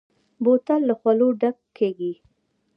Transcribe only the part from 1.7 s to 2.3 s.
کېږي.